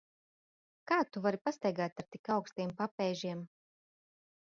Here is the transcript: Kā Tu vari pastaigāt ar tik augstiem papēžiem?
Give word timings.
Kā 0.91 0.95
Tu 1.17 1.21
vari 1.25 1.39
pastaigāt 1.49 2.01
ar 2.03 2.07
tik 2.15 2.31
augstiem 2.37 2.73
papēžiem? 2.81 3.45